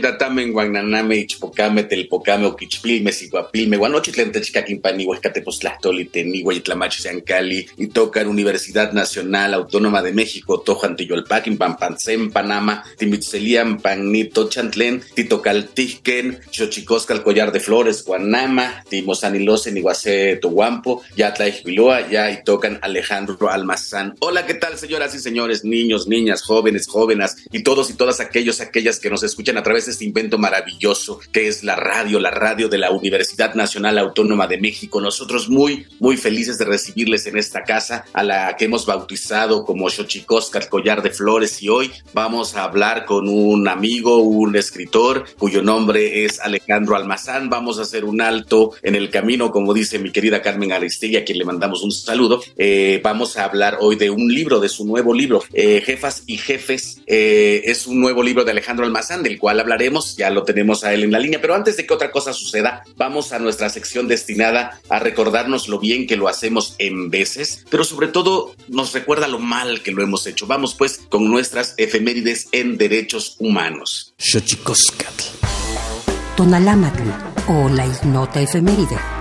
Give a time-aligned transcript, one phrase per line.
[0.00, 8.92] Tatamen guananame ichpocame telpocame oquichpilme siguapilme guanochitlen techcaquimpan ihuescatepoztlastoli tenigua itlamachi Cali y tocan Universidad
[8.92, 17.60] Nacional Autónoma de México tojan tiyolpaquin pampansen panama timitzelian panito chantlen titocaltijken xochicosca collar de
[17.60, 24.14] flores guanama timosanilosen iguase tohuampo ya tlaijbiloa ya y tocan Alejandro Almazán.
[24.20, 28.60] Hola qué tal señoras y señores niños niñas jóvenes jóvenes y todos y todas aquellos
[28.60, 32.30] aquellas que nos escuchan a través de este invento maravilloso que es la radio, la
[32.30, 35.00] radio de la Universidad Nacional Autónoma de México.
[35.00, 39.90] Nosotros muy, muy felices de recibirles en esta casa a la que hemos bautizado como
[39.90, 45.62] Xochicóscar Collar de Flores y hoy vamos a hablar con un amigo, un escritor cuyo
[45.62, 47.50] nombre es Alejandro Almazán.
[47.50, 51.24] Vamos a hacer un alto en el camino, como dice mi querida Carmen Aristegui, a
[51.24, 52.40] quien le mandamos un saludo.
[52.56, 56.38] Eh, vamos a hablar hoy de un libro, de su nuevo libro, eh, Jefas y
[56.38, 57.00] Jefes.
[57.06, 60.92] Eh, es un nuevo libro de Alejandro Almazán, del cual hablaremos, ya lo tenemos a
[60.92, 64.08] él en la línea, pero antes de que otra cosa suceda, vamos a nuestra sección
[64.08, 69.26] destinada a recordarnos lo bien que lo hacemos en veces, pero sobre todo nos recuerda
[69.26, 70.46] lo mal que lo hemos hecho.
[70.46, 74.12] Vamos pues con nuestras efemérides en derechos humanos.
[74.18, 75.24] Xochicoscatl.
[76.36, 77.08] Tonalámatl
[77.48, 79.19] o la ignota efeméride.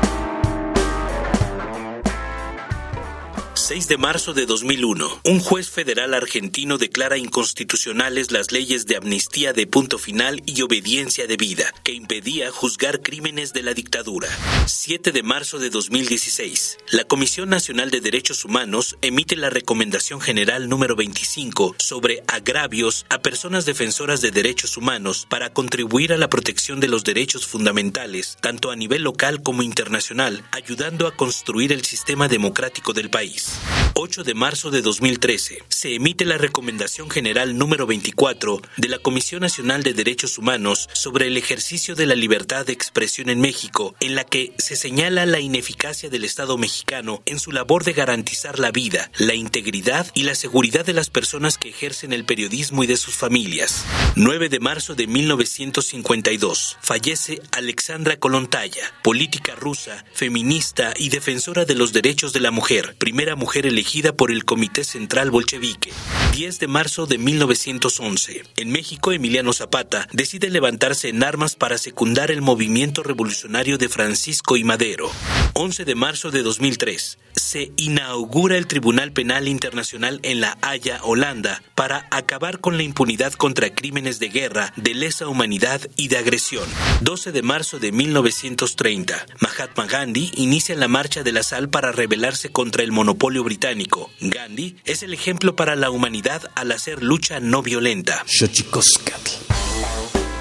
[3.70, 9.54] 6 de marzo de 2001, un juez federal argentino declara inconstitucionales las leyes de amnistía
[9.54, 14.28] de punto final y obediencia de vida, que impedía juzgar crímenes de la dictadura.
[14.66, 20.68] 7 de marzo de 2016, la Comisión Nacional de Derechos Humanos emite la Recomendación General
[20.68, 26.80] número 25 sobre agravios a personas defensoras de derechos humanos para contribuir a la protección
[26.80, 32.28] de los derechos fundamentales, tanto a nivel local como internacional, ayudando a construir el sistema
[32.28, 33.59] democrático del país.
[34.02, 39.42] 8 de marzo de 2013, se emite la Recomendación General número 24 de la Comisión
[39.42, 44.16] Nacional de Derechos Humanos sobre el ejercicio de la libertad de expresión en México, en
[44.16, 48.72] la que se señala la ineficacia del Estado mexicano en su labor de garantizar la
[48.72, 52.96] vida, la integridad y la seguridad de las personas que ejercen el periodismo y de
[52.96, 53.84] sus familias.
[54.16, 61.92] 9 de marzo de 1952, fallece Alexandra Kolontaya, política rusa, feminista y defensora de los
[61.92, 65.92] derechos de la mujer, primera mujer elegida por el Comité Central Bolchevique.
[66.34, 68.44] 10 de marzo de 1911.
[68.58, 74.56] En México, Emiliano Zapata decide levantarse en armas para secundar el movimiento revolucionario de Francisco
[74.56, 75.10] y Madero.
[75.54, 77.18] 11 de marzo de 2003.
[77.34, 83.34] Se inaugura el Tribunal Penal Internacional en La Haya, Holanda, para acabar con la impunidad
[83.34, 86.68] contra crímenes de guerra, de lesa humanidad y de agresión.
[87.02, 89.26] 12 de marzo de 1930.
[89.40, 94.10] Mahatma Gandhi inicia la marcha de la sal para rebelarse contra el monopolio británico.
[94.20, 98.24] Gandhi es el ejemplo para la humanidad al hacer lucha no violenta.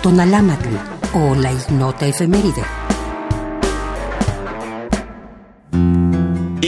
[0.03, 0.69] Tonalámatl
[1.15, 2.88] o la ignota efeméride.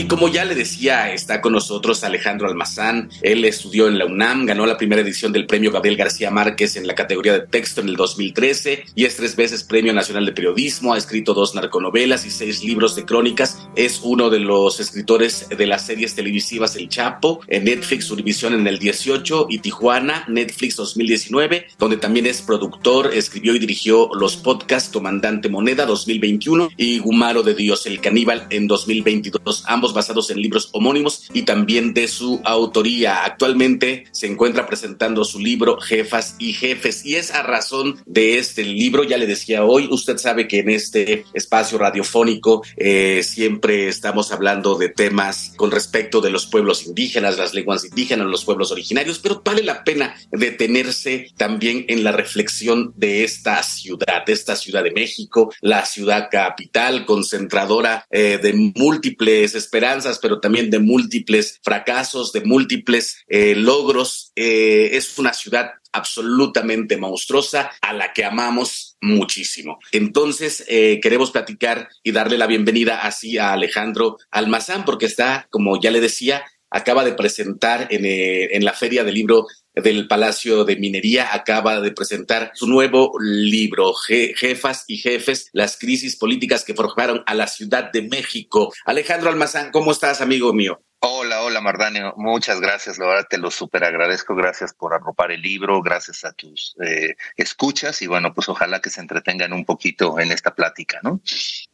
[0.01, 3.11] Y como ya le decía, está con nosotros Alejandro Almazán.
[3.21, 6.87] Él estudió en la UNAM, ganó la primera edición del premio Gabriel García Márquez en
[6.87, 10.95] la categoría de texto en el 2013 y es tres veces Premio Nacional de Periodismo.
[10.95, 13.59] Ha escrito dos narconovelas y seis libros de crónicas.
[13.75, 18.65] Es uno de los escritores de las series televisivas El Chapo, en Netflix Univision en
[18.65, 24.89] el 18 y Tijuana, Netflix 2019, donde también es productor, escribió y dirigió los podcasts
[24.91, 30.69] Comandante Moneda 2021 y Gumaro de Dios el Caníbal en 2022 ambos basados en libros
[30.73, 33.23] homónimos y también de su autoría.
[33.23, 38.63] Actualmente se encuentra presentando su libro Jefas y Jefes y es a razón de este
[38.63, 44.31] libro, ya le decía hoy, usted sabe que en este espacio radiofónico eh, siempre estamos
[44.31, 49.19] hablando de temas con respecto de los pueblos indígenas, las lenguas indígenas, los pueblos originarios,
[49.19, 54.83] pero vale la pena detenerse también en la reflexión de esta ciudad, de esta ciudad
[54.83, 59.80] de México, la ciudad capital, concentradora eh, de múltiples esperanzas,
[60.21, 64.31] pero también de múltiples fracasos, de múltiples eh, logros.
[64.35, 69.79] Eh, es una ciudad absolutamente monstruosa a la que amamos muchísimo.
[69.91, 75.81] Entonces, eh, queremos platicar y darle la bienvenida así a Alejandro Almazán, porque está, como
[75.81, 80.75] ya le decía, acaba de presentar en, en la Feria del Libro del Palacio de
[80.75, 87.23] Minería acaba de presentar su nuevo libro, Jefas y Jefes, las crisis políticas que forjaron
[87.25, 88.73] a la Ciudad de México.
[88.85, 90.81] Alejandro Almazán, ¿cómo estás, amigo mío?
[91.03, 95.41] Hola, hola Mardanio, muchas gracias, la verdad te lo súper agradezco, gracias por arropar el
[95.41, 98.03] libro, gracias a tus eh, escuchas.
[98.03, 101.19] Y bueno, pues ojalá que se entretengan un poquito en esta plática, ¿no?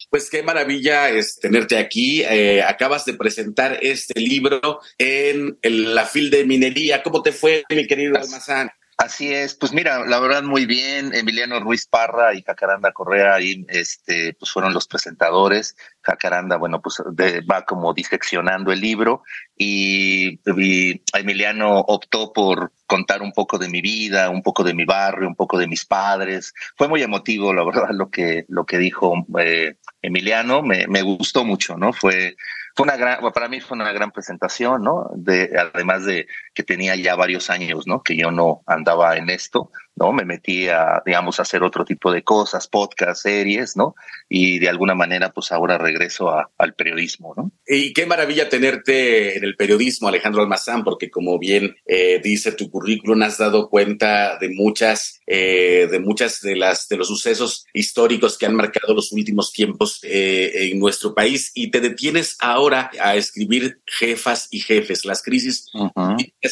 [0.09, 6.29] Pues qué maravilla es tenerte aquí, eh, acabas de presentar este libro en la FIL
[6.29, 8.69] de Minería, ¿cómo te fue, mi querido Almazán?
[8.97, 13.63] Así es, pues mira, la verdad muy bien, Emiliano Ruiz Parra y Jacaranda Correa ahí
[13.69, 15.77] este, pues fueron los presentadores.
[16.01, 19.21] Jacaranda, bueno, pues va como diseccionando el libro
[19.55, 20.39] y,
[21.13, 25.35] Emiliano optó por contar un poco de mi vida, un poco de mi barrio, un
[25.35, 26.55] poco de mis padres.
[26.75, 31.45] Fue muy emotivo, la verdad, lo que, lo que dijo eh, Emiliano, me, me gustó
[31.45, 31.93] mucho, ¿no?
[31.93, 32.35] Fue,
[32.77, 35.09] fue una gran, para mí fue una gran presentación, ¿no?
[35.15, 38.03] De, además de que tenía ya varios años, ¿no?
[38.03, 40.13] Que yo no andaba en esto, ¿no?
[40.13, 43.95] Me metí a, digamos, a hacer otro tipo de cosas, podcast, series, ¿no?
[44.29, 47.51] Y de alguna manera, pues ahora regreso al periodismo, ¿no?
[47.67, 52.69] Y qué maravilla tenerte en el periodismo, Alejandro Almazán, porque como bien eh, dice tu
[52.69, 58.37] currículum, has dado cuenta de muchas, eh, de muchas de las, de los sucesos históricos
[58.37, 63.15] que han marcado los últimos tiempos eh, en nuestro país y te detienes ahora a
[63.15, 65.65] escribir jefas y jefes, las crisis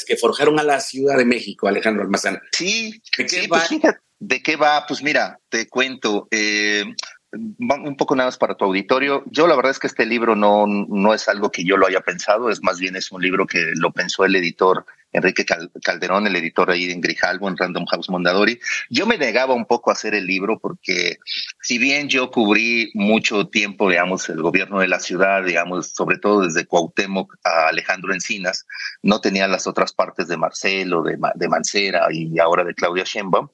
[0.06, 2.40] que forjaron a la Ciudad de México, Alejandro Almazán.
[2.52, 3.02] Sí,
[3.48, 3.70] pues
[4.18, 4.86] ¿De qué va?
[4.88, 6.28] Pues mira, te cuento.
[6.32, 6.86] Eh,
[7.34, 9.24] un poco nada más para tu auditorio.
[9.28, 12.02] Yo la verdad es que este libro no, no es algo que yo lo haya
[12.02, 14.86] pensado, es más bien es un libro que lo pensó el editor
[15.16, 15.46] Enrique
[15.82, 18.60] Calderón, el editor ahí en Grijalvo, en Random House Mondadori.
[18.90, 21.18] Yo me negaba un poco a hacer el libro porque
[21.62, 26.42] si bien yo cubrí mucho tiempo, digamos, el gobierno de la ciudad, digamos, sobre todo
[26.42, 28.68] desde Cuauhtémoc a Alejandro Encinas,
[29.02, 33.48] no tenía las otras partes de Marcelo, de, de Mancera y ahora de Claudia Sheinbaum.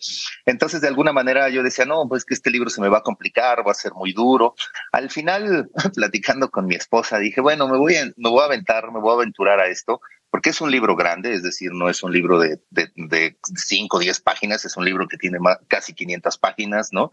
[0.46, 3.04] Entonces, de alguna manera yo decía, no, pues que este libro se me va a
[3.04, 4.56] complicar, va a ser muy duro.
[4.92, 8.92] Al final, platicando con mi esposa, dije, bueno, me voy a, me voy a aventar,
[8.92, 12.02] me voy a aventurar a esto porque es un libro grande, es decir, no es
[12.04, 16.38] un libro de, de, 5 o 10 páginas, es un libro que tiene casi 500
[16.38, 17.12] páginas, ¿no?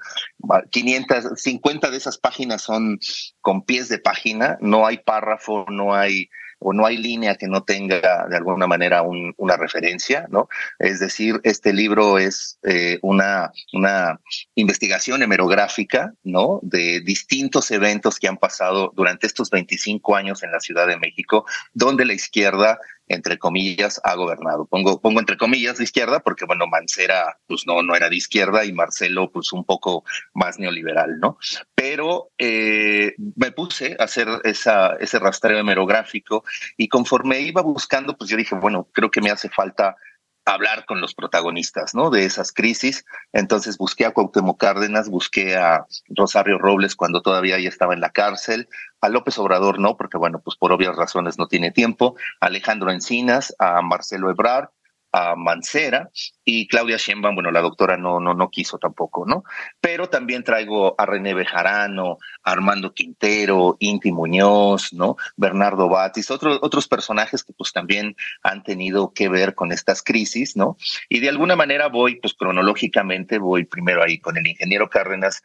[0.71, 3.01] 500, 50 de esas páginas son
[3.41, 7.63] con pies de página, no hay párrafo, no hay o no hay línea que no
[7.63, 10.49] tenga de alguna manera una referencia, ¿no?
[10.79, 14.21] Es decir, este libro es eh, una, una
[14.55, 16.61] investigación hemerográfica, ¿no?
[16.63, 21.47] De distintos eventos que han pasado durante estos 25 años en la Ciudad de México,
[21.75, 24.67] donde la izquierda entre comillas, ha gobernado.
[24.67, 28.65] Pongo, pongo entre comillas de izquierda porque, bueno, Mancera, pues no, no era de izquierda
[28.65, 31.39] y Marcelo, pues un poco más neoliberal, ¿no?
[31.75, 36.45] Pero eh, me puse a hacer esa, ese rastreo hemerográfico
[36.77, 39.97] y conforme iba buscando, pues yo dije, bueno, creo que me hace falta
[40.49, 42.11] hablar con los protagonistas, ¿no?
[42.11, 43.05] De esas crisis.
[43.33, 48.11] Entonces busqué a Cuauhtémoc Cárdenas, busqué a Rosario Robles cuando todavía ya estaba en la
[48.11, 48.69] cárcel,
[49.01, 52.91] a López Obrador no, porque bueno, pues por obvias razones no tiene tiempo, a Alejandro
[52.91, 54.71] Encinas, a Marcelo Ebrard,
[55.13, 56.11] a Mancera
[56.51, 59.45] y Claudia Sheinbaum, bueno, la doctora no, no, no quiso tampoco, ¿no?
[59.83, 65.17] Pero también traigo a René Bejarano, Armando Quintero, Inti Muñoz, ¿no?
[65.37, 70.57] Bernardo Batis, otros otros personajes que pues también han tenido que ver con estas crisis,
[70.57, 70.79] ¿no?
[71.11, 75.43] Y de alguna manera voy, pues cronológicamente, voy primero ahí con el ingeniero Cárdenas,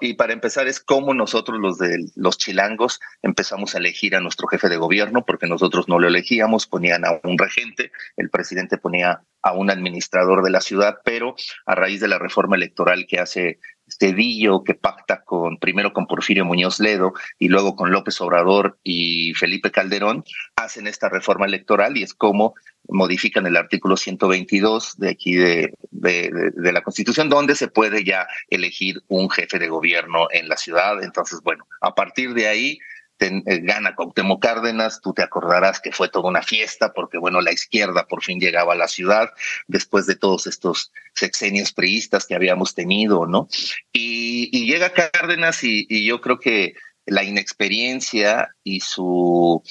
[0.00, 4.48] y para empezar es cómo nosotros los de los chilangos empezamos a elegir a nuestro
[4.48, 9.22] jefe de gobierno, porque nosotros no lo elegíamos, ponían a un regente, el presidente ponía
[9.46, 11.36] a un administrador de la ciudad, pero
[11.66, 16.44] a raíz de la reforma electoral que hace Cedillo, que pacta con primero con Porfirio
[16.44, 20.24] Muñoz Ledo y luego con López Obrador y Felipe Calderón,
[20.56, 22.54] hacen esta reforma electoral y es como
[22.88, 28.26] modifican el artículo 122 de aquí de, de, de, la Constitución, donde se puede ya
[28.48, 31.02] elegir un jefe de gobierno en la ciudad.
[31.04, 32.78] Entonces, bueno, a partir de ahí
[33.18, 37.52] eh, gana Cuauhtémoc Cárdenas, tú te acordarás que fue toda una fiesta porque, bueno, la
[37.52, 39.30] izquierda por fin llegaba a la ciudad
[39.66, 43.48] después de todos estos sexenios priistas que habíamos tenido, ¿no?
[43.92, 46.74] Y, llega Cárdenas y yo creo que
[47.06, 49.62] la inexperiencia y su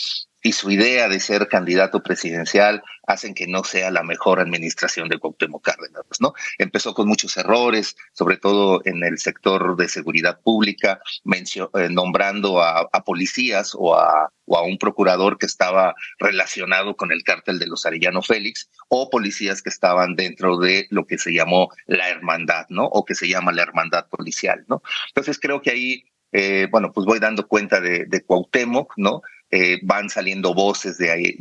[0.46, 5.18] y su idea de ser candidato presidencial hacen que no sea la mejor administración de
[5.18, 6.36] Cuauhtémoc Cárdenas, ¿no?
[6.60, 11.02] Empezó con muchos errores, sobre todo en el sector de seguridad pública,
[11.34, 17.66] eh, nombrando a, policías o a, un procurador que estaba relacionado con el cártel de
[17.66, 22.68] los Arellano Félix, o policías que estaban dentro de lo que se llamó la hermandad,
[22.70, 22.86] ¿no?
[22.86, 24.84] O que se llama la hermandad policial, ¿no?
[25.08, 26.04] Entonces creo que ahí
[26.38, 29.22] eh, bueno, pues voy dando cuenta de, de Cuauhtémoc, ¿no?
[29.52, 31.38] Eh, van saliendo voces de ahí,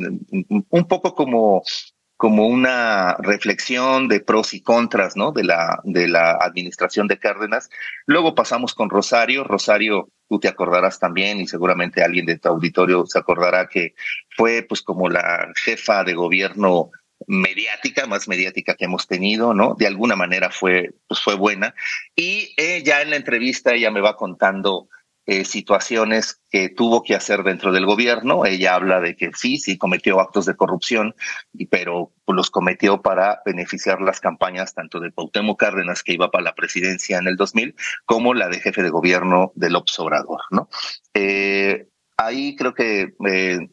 [0.69, 1.63] un poco como
[2.17, 5.33] como una reflexión de pros y contras, ¿no?
[5.33, 7.71] De la, de la administración de Cárdenas.
[8.07, 9.45] Luego pasamos con Rosario.
[9.45, 13.95] Rosario, tú te acordarás también y seguramente alguien de tu auditorio se acordará que
[14.31, 16.91] fue pues como la jefa de gobierno
[17.27, 19.75] mediática, más mediática que hemos tenido, ¿no?
[19.75, 21.75] De alguna manera fue, pues fue buena.
[22.15, 24.89] Y ya en la entrevista ella me va contando
[25.27, 28.45] eh, situaciones que tuvo que hacer dentro del gobierno.
[28.45, 31.15] Ella habla de que sí, sí cometió actos de corrupción,
[31.71, 36.55] pero los cometió para beneficiar las campañas tanto de Pautemo Cárdenas, que iba para la
[36.55, 40.69] presidencia en el 2000, como la de jefe de gobierno de López Obrador, ¿no?
[41.15, 41.89] Eh,
[42.19, 43.71] ahí creo que eh,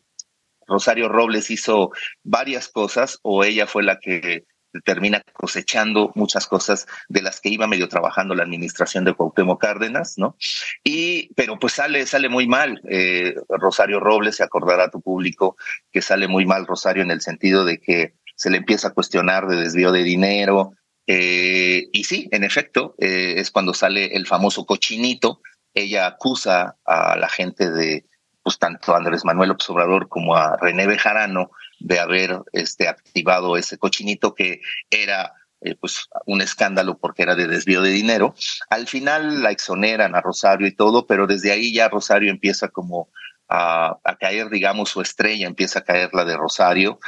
[0.67, 1.91] Rosario Robles hizo
[2.23, 4.45] varias cosas, o ella fue la que
[4.83, 10.17] termina cosechando muchas cosas de las que iba medio trabajando la administración de Cuauhtémoc Cárdenas,
[10.17, 10.35] ¿no?
[10.83, 12.81] Y, pero pues sale, sale muy mal.
[12.89, 15.57] Eh, Rosario Robles, se acordará a tu público
[15.91, 19.47] que sale muy mal Rosario en el sentido de que se le empieza a cuestionar
[19.47, 20.73] de desvío de dinero.
[21.07, 25.41] Eh, y sí, en efecto, eh, es cuando sale el famoso cochinito.
[25.73, 28.05] Ella acusa a la gente de,
[28.43, 31.51] pues tanto a Andrés Manuel Obrador como a René Bejarano
[31.83, 37.47] de haber este, activado ese cochinito que era eh, pues un escándalo porque era de
[37.47, 38.33] desvío de dinero.
[38.69, 43.09] Al final la exoneran a Rosario y todo, pero desde ahí ya Rosario empieza como
[43.47, 46.99] a, caer, digamos, su estrella, empieza a caer la de Rosario.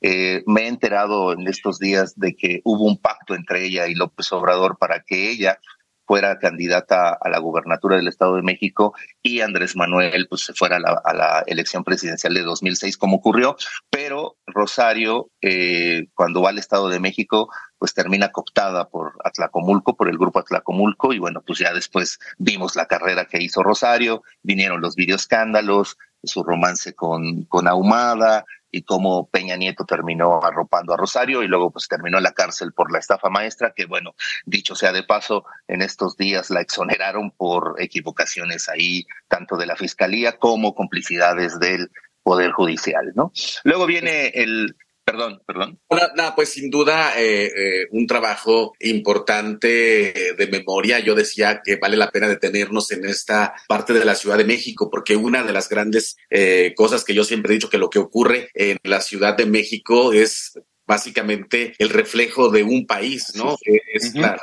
[0.00, 3.94] Eh, me he enterado en estos días de que hubo un pacto entre ella y
[3.94, 5.58] López Obrador para que ella
[6.06, 10.76] fuera candidata a la gubernatura del Estado de México y Andrés Manuel pues se fuera
[10.76, 13.56] a la, elección presidencial de 2006 como ocurrió,
[13.90, 20.08] pero Rosario eh, cuando va al Estado de México pues termina cooptada por Atlacomulco, por
[20.08, 24.80] el grupo Atlacomulco y bueno pues ya después vimos la carrera que hizo Rosario, vinieron
[24.80, 28.44] los videoescándalos, su romance con, con Ahumada,
[28.76, 32.74] y cómo Peña Nieto terminó arropando a Rosario y luego pues terminó en la cárcel
[32.74, 34.14] por la estafa maestra, que bueno,
[34.44, 39.76] dicho sea de paso, en estos días la exoneraron por equivocaciones ahí, tanto de la
[39.76, 41.90] fiscalía como complicidades del
[42.22, 43.32] Poder Judicial, ¿no?
[43.64, 44.76] Luego viene el,
[45.06, 45.78] Perdón, perdón.
[46.16, 50.98] Nada, pues sin duda eh, eh, un trabajo importante de memoria.
[50.98, 54.90] Yo decía que vale la pena detenernos en esta parte de la Ciudad de México,
[54.90, 58.00] porque una de las grandes eh, cosas que yo siempre he dicho que lo que
[58.00, 60.58] ocurre en la Ciudad de México es
[60.88, 63.56] básicamente el reflejo de un país, ¿no?
[63.62, 64.40] Es la, la,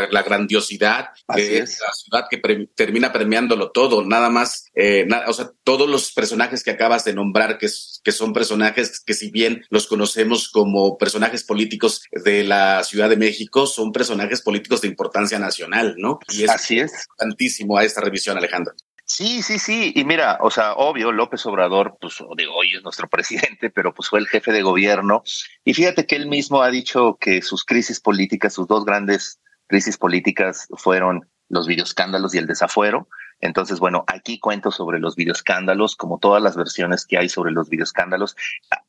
[0.00, 6.12] grandiosidad de la ciudad que termina premiándolo todo, nada más, eh, o sea, todos los
[6.12, 7.68] personajes que acabas de nombrar, que,
[8.02, 13.16] que son personajes que si bien los conocemos como personajes políticos de la Ciudad de
[13.16, 16.18] México, son personajes políticos de importancia nacional, ¿no?
[16.28, 16.92] Y es Así es.
[16.92, 18.74] importantísimo a esta revisión, Alejandro.
[19.04, 19.92] Sí, sí, sí.
[19.94, 24.08] Y mira, o sea, obvio, López Obrador, pues digo, hoy es nuestro presidente, pero pues
[24.08, 25.22] fue el jefe de gobierno.
[25.64, 29.96] Y fíjate que él mismo ha dicho que sus crisis políticas, sus dos grandes crisis
[29.96, 33.08] políticas fueron los videoescándalos y el desafuero.
[33.42, 37.68] Entonces, bueno, aquí cuento sobre los videoescándalos, como todas las versiones que hay sobre los
[37.68, 38.36] videoescándalos.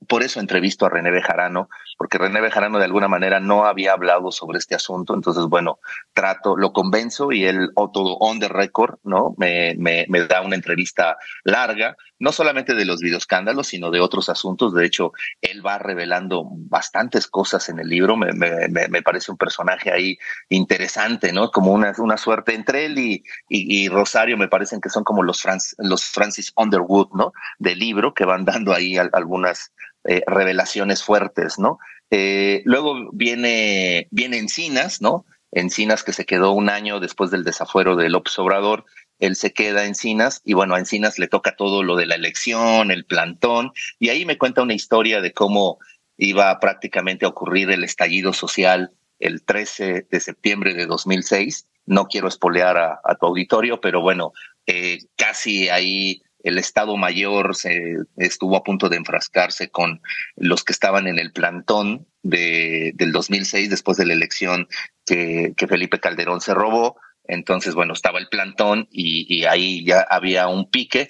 [0.08, 4.32] Por eso entrevisto a René Bejarano, porque René Bejarano de alguna manera no había hablado
[4.32, 5.16] sobre este asunto.
[5.16, 5.80] Entonces, bueno,
[6.14, 9.34] trato, lo convenzo y él, todo on the record, ¿no?
[9.38, 14.74] Me, me da una entrevista larga, no solamente de los videoescándalos, sino de otros asuntos.
[14.74, 15.12] De hecho,
[15.42, 18.16] él va revelando bastantes cosas en el libro.
[18.16, 21.52] Me, me, me parece un personaje ahí interesante, ¿no?
[21.52, 25.44] Como una, una suerte entre él y, y, Rosario, me parecen que son como los,
[25.80, 27.34] los Francis Underwood, ¿no?
[27.60, 29.74] Del libro, que van dando ahí algunas
[30.06, 31.78] eh, revelaciones fuertes, ¿no?
[32.10, 35.26] Eh, luego viene, viene Encinas, ¿no?
[35.52, 38.86] Encinas que se quedó un año después del desafuero de López Obrador
[39.24, 42.16] él se queda a Encinas y bueno, a Encinas le toca todo lo de la
[42.16, 45.80] elección, el plantón, y ahí me cuenta una historia de cómo
[46.18, 51.68] iba prácticamente a ocurrir el estallido social el 13 de septiembre de 2006.
[51.86, 54.34] No quiero espolear a, tu auditorio, pero bueno,
[54.68, 60.02] eh, casi ahí el Estado Mayor se estuvo a punto de enfrascarse con
[60.36, 64.68] los que estaban en el plantón de, del 2006 después de la elección
[65.06, 70.48] que, que Felipe Calderón se robó entonces, bueno, estaba el plantón y, ahí ya había
[70.48, 71.10] un pique.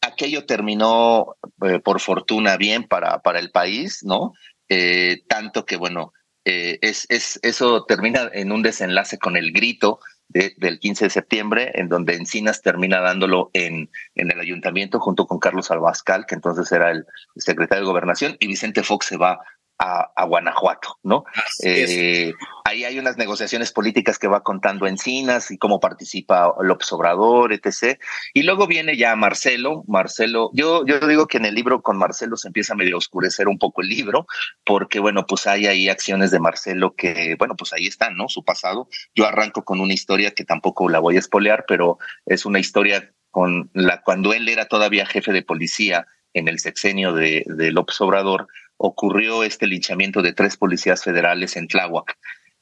[0.00, 4.34] Aquello terminó, eh, por fortuna, bien para, para el país, ¿no?
[4.68, 6.12] Eh, tanto que, bueno,
[6.44, 11.70] eh, es, es, eso termina en un desenlace con el grito del 15 de septiembre,
[11.74, 16.70] en donde Encinas termina dándolo en, en el ayuntamiento junto con Carlos Albascal, que entonces
[16.72, 17.06] era el
[17.36, 19.38] secretario de Gobernación, y Vicente Fox se va
[19.78, 21.24] a, Guanajuato, ¿no?
[21.62, 22.32] Eh,
[22.64, 27.98] ahí hay unas negociaciones políticas que va contando Encinas y cómo participa López Obrador, etc.
[28.32, 29.84] Y luego viene ya Marcelo.
[29.86, 33.48] Marcelo, yo, yo digo que en el libro con Marcelo se empieza a medio oscurecer
[33.48, 34.26] un poco el libro,
[34.64, 38.28] porque bueno, pues hay ahí acciones de Marcelo que, bueno, pues ahí están, ¿no?
[38.28, 38.88] Su pasado.
[39.14, 43.12] Yo arranco con una historia que tampoco la voy a espolear, pero es una historia
[43.30, 48.00] con la cuando él era todavía jefe de policía en el sexenio de, de López
[48.00, 48.48] Obrador,
[48.86, 52.18] ocurrió este linchamiento de tres policías federales en Tláhuac.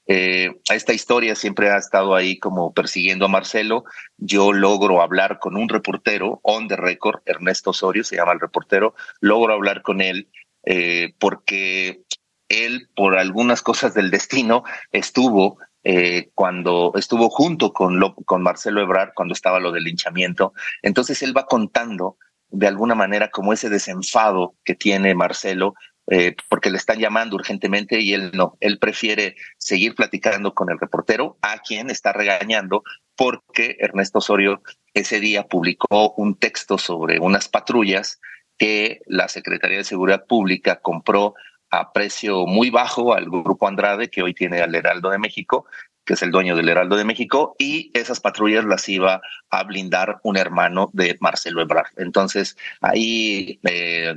[0.07, 3.85] Eh, esta historia siempre ha estado ahí como persiguiendo a Marcelo.
[4.19, 8.95] Yo logro hablar con un reportero, on the record, Ernesto Osorio se llama el reportero,
[9.21, 10.29] logro hablar con él
[10.65, 12.03] eh, porque
[12.49, 14.63] él, por algunas cosas del destino,
[14.93, 20.53] estuvo eh, cuando estuvo junto con, con Marcelo Ebrard cuando estaba lo del linchamiento.
[20.83, 22.17] Entonces él va contando
[22.53, 25.75] de alguna manera como ese desenfado que tiene Marcelo
[26.09, 30.79] eh, porque le están llamando urgentemente y él no, él prefiere seguir platicando con el
[30.79, 32.83] reportero, a quien está regañando
[33.17, 34.63] porque Ernesto Osorio
[34.95, 38.21] ese día publicó un texto sobre unas patrullas
[38.59, 41.35] que la Secretaría de Seguridad Pública compró
[41.71, 45.67] a precio muy bajo al grupo Andrade, que hoy tiene al Heraldo de México,
[46.05, 50.19] que es el dueño del Heraldo de México, y esas patrullas las iba a blindar
[50.23, 51.93] un hermano de Marcelo Ebrard.
[51.97, 54.15] Entonces, ahí eh,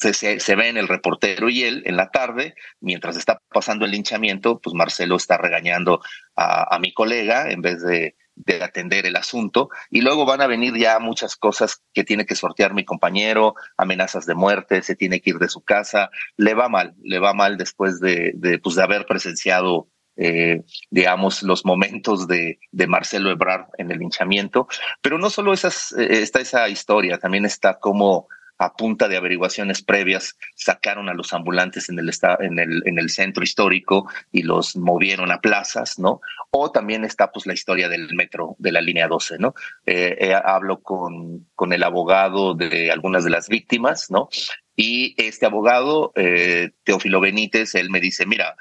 [0.00, 3.90] se, se, ve en el reportero y él en la tarde, mientras está pasando el
[3.90, 6.00] linchamiento, pues Marcelo está regañando
[6.36, 9.68] a, mi colega en vez de, de, atender el asunto.
[9.90, 14.24] Y luego van a venir ya muchas cosas que tiene que sortear mi compañero, amenazas
[14.24, 17.58] de muerte, se tiene que ir de su casa, le va mal, le va mal
[17.58, 22.58] después de, de, pues de haber presenciado eh, digamos, los momentos de,
[22.88, 24.68] Marcelo Ebrard en el linchamiento.
[25.00, 28.28] Pero no solo esas, eh, está esa historia, también está como
[28.60, 32.10] a punta de averiguaciones previas, sacaron a los ambulantes en el,
[32.58, 36.20] el, en el centro histórico y los movieron a plazas, ¿no?
[36.50, 39.54] O también está pues la historia del metro de la línea 12, ¿no?
[39.86, 44.28] Eh, eh, hablo con, el abogado de algunas de las víctimas, ¿no?
[44.76, 48.56] Y este abogado, eh, Teófilo Benítez, él me dice, mira,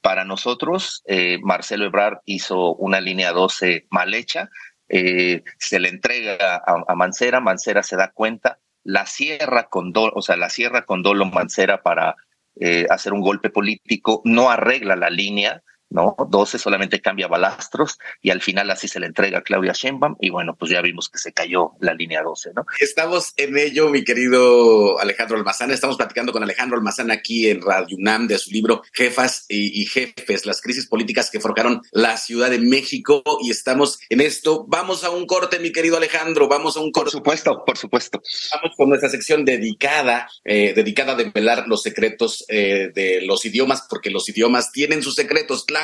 [0.00, 1.02] para nosotros,
[1.42, 4.48] Marcelo Ebrard hizo una línea 12 mal hecha,
[4.88, 10.36] se le entrega a Mancera, Mancera se da cuenta, la sierra con Dolo, o sea,
[10.36, 12.14] la sierra con Dolo Mancera para
[12.56, 15.62] eh, hacer un golpe político, no arregla la línea,
[15.94, 16.16] ¿no?
[16.28, 20.28] 12 solamente cambia balastros y al final así se le entrega a Claudia Sheinbaum y
[20.28, 22.66] bueno, pues ya vimos que se cayó la línea 12, ¿no?
[22.80, 27.96] Estamos en ello, mi querido Alejandro Almazán, estamos platicando con Alejandro Almazán aquí en Radio
[27.96, 32.58] UNAM de su libro Jefas y, Jefes, las crisis políticas que forjaron la Ciudad de
[32.58, 34.64] México y estamos en esto.
[34.66, 37.04] Vamos a un corte, mi querido Alejandro, vamos a un corte.
[37.04, 38.20] Por supuesto, por supuesto.
[38.52, 43.86] Vamos con nuestra sección dedicada, eh, dedicada a develar los secretos eh, de los idiomas,
[43.88, 45.83] porque los idiomas tienen sus secretos, claro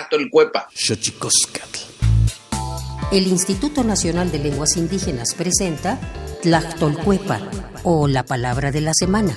[3.12, 5.98] el Instituto Nacional de Lenguas Indígenas presenta
[6.42, 7.40] Tlactolcuepa
[7.82, 9.36] o la palabra de la semana.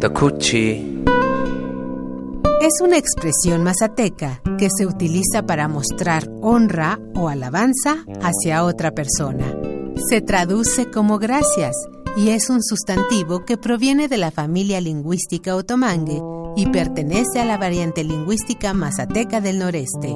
[0.00, 1.04] Takuchi.
[2.60, 9.54] Es una expresión mazateca que se utiliza para mostrar honra o alabanza hacia otra persona.
[10.08, 11.76] Se traduce como gracias
[12.16, 16.20] y es un sustantivo que proviene de la familia lingüística otomangue
[16.56, 20.14] y pertenece a la variante lingüística mazateca del noreste.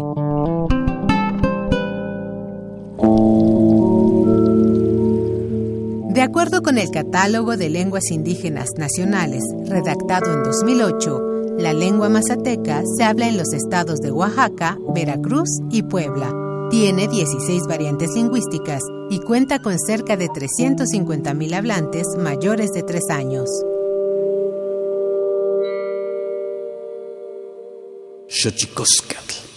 [6.15, 12.83] De acuerdo con el Catálogo de Lenguas Indígenas Nacionales, redactado en 2008, la lengua mazateca
[12.97, 16.40] se habla en los estados de Oaxaca, Veracruz y Puebla.
[16.71, 23.51] Tiene 16 variantes lingüísticas y cuenta con cerca de 350.000 hablantes mayores de 3 años.
[28.29, 29.50] Y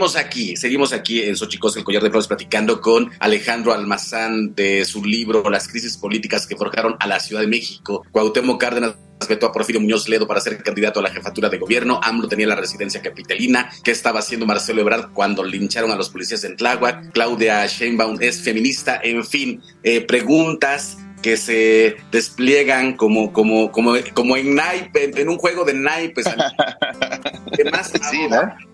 [0.00, 4.86] seguimos aquí, seguimos aquí en Xochicos, el collar de flores, platicando con Alejandro Almazán de
[4.86, 8.06] su libro Las crisis políticas que forjaron a la Ciudad de México.
[8.10, 8.94] Cuauhtémoc Cárdenas
[9.28, 12.00] vetó a Porfirio Muñoz Ledo para ser candidato a la jefatura de gobierno.
[12.02, 13.70] AMLO tenía la residencia capitalina.
[13.84, 17.12] ¿Qué estaba haciendo Marcelo Ebrard cuando lincharon a los policías en Tláhuac?
[17.12, 19.00] Claudia Sheinbaum es feminista.
[19.02, 25.36] En fin, eh, preguntas que se despliegan como, como, como, como en naipe, en un
[25.36, 26.24] juego de naipes.
[27.60, 27.92] Además,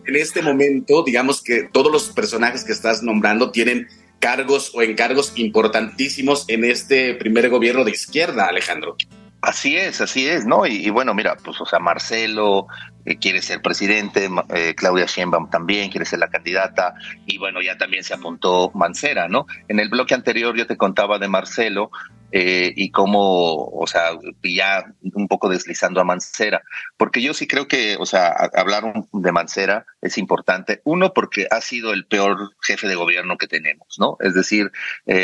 [0.06, 5.32] en este momento, digamos que todos los personajes que estás nombrando tienen cargos o encargos
[5.36, 8.96] importantísimos en este primer gobierno de izquierda, Alejandro.
[9.42, 10.66] Así es, así es, ¿no?
[10.66, 12.66] Y, bueno, mira, pues, o sea, Marcelo
[13.04, 16.94] eh, quiere ser presidente, eh, Claudia Sheinbaum también quiere ser la candidata,
[17.26, 19.46] y bueno, ya también se apuntó Mancera, ¿no?
[19.68, 21.90] En el bloque anterior yo te contaba de Marcelo
[22.32, 24.10] eh, y cómo, o sea,
[24.42, 24.84] ya
[25.14, 26.62] un poco deslizando a Mancera,
[26.96, 31.60] porque yo sí creo que, o sea, hablar de Mancera es importante, uno, porque ha
[31.60, 34.16] sido el peor jefe de gobierno que tenemos, ¿no?
[34.20, 34.72] Es decir,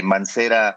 [0.03, 0.77] Mancera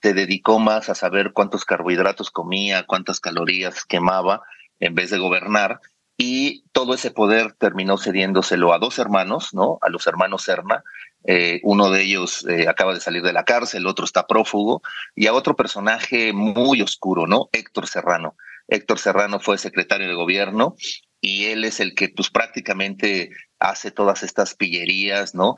[0.00, 4.42] te dedicó más a saber cuántos carbohidratos comía, cuántas calorías quemaba,
[4.80, 5.80] en vez de gobernar.
[6.16, 9.78] Y todo ese poder terminó cediéndoselo a dos hermanos, ¿no?
[9.82, 10.82] A los hermanos Serna.
[11.24, 14.80] Eh, uno de ellos eh, acaba de salir de la cárcel, el otro está prófugo,
[15.14, 17.48] y a otro personaje muy oscuro, ¿no?
[17.52, 18.36] Héctor Serrano.
[18.68, 20.76] Héctor Serrano fue secretario de gobierno
[21.20, 25.56] y él es el que pues prácticamente hace todas estas pillerías, ¿no?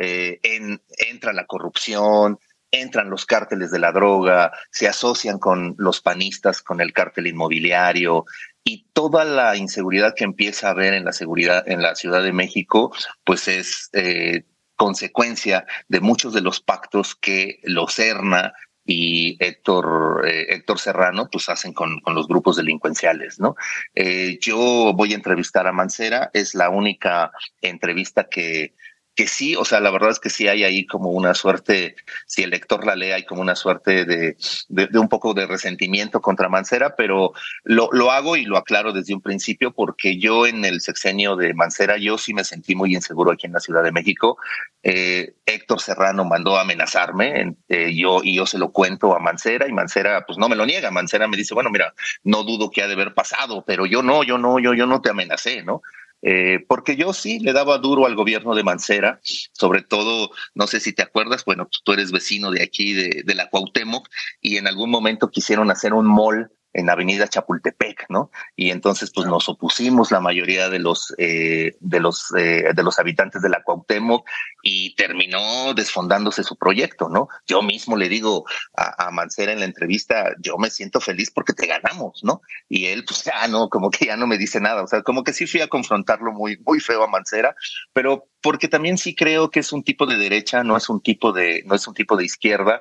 [0.00, 2.38] Eh, en, entra la corrupción,
[2.70, 8.24] entran los cárteles de la droga, se asocian con los panistas, con el cártel inmobiliario
[8.64, 12.32] y toda la inseguridad que empieza a haber en la seguridad en la Ciudad de
[12.32, 12.92] México,
[13.24, 14.44] pues es eh,
[14.76, 18.52] consecuencia de muchos de los pactos que los Serna
[18.84, 23.54] y Héctor, eh, Héctor Serrano, pues hacen con, con los grupos delincuenciales, ¿no?
[23.94, 28.74] Eh, yo voy a entrevistar a Mancera, es la única entrevista que,
[29.14, 31.96] que sí, o sea, la verdad es que sí hay ahí como una suerte,
[32.26, 34.36] si el lector la lee, hay como una suerte de,
[34.68, 37.32] de, un poco de resentimiento contra Mancera, pero
[37.64, 41.54] lo, lo, hago y lo aclaro desde un principio porque yo en el sexenio de
[41.54, 44.38] Mancera, yo sí me sentí muy inseguro aquí en la Ciudad de México.
[44.82, 49.68] Eh, Héctor Serrano mandó a amenazarme, eh, yo, y yo se lo cuento a Mancera
[49.68, 50.90] y Mancera pues no me lo niega.
[50.90, 51.92] Mancera me dice, bueno, mira,
[52.24, 55.00] no dudo que ha de haber pasado, pero yo no, yo no, yo, yo no
[55.00, 55.82] te amenacé, ¿no?
[56.22, 59.20] Eh, porque yo sí le daba duro al gobierno de Mancera,
[59.52, 63.34] sobre todo, no sé si te acuerdas, bueno, tú eres vecino de aquí, de, de
[63.34, 64.08] la Cuauhtémoc,
[64.40, 68.30] y en algún momento quisieron hacer un mall en Avenida Chapultepec, ¿no?
[68.54, 72.98] Y entonces, pues nos opusimos la mayoría de los eh, de los eh, de los
[72.98, 74.28] habitantes de la Cuauhtémoc
[74.62, 77.28] y terminó desfondándose su proyecto, ¿no?
[77.46, 78.44] Yo mismo le digo
[78.76, 82.42] a, a, Mancera en la entrevista, yo me siento feliz porque te ganamos, ¿no?
[82.68, 85.24] Y él, pues ya no, como que ya no me dice nada, o sea, como
[85.24, 87.54] que sí fui a confrontarlo muy muy feo a Mancera,
[87.92, 91.32] pero porque también sí creo que es un tipo de derecha, no es un tipo
[91.32, 92.80] de no es un tipo de izquierda.